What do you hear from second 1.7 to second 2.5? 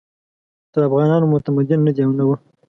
نه دي او نه وو.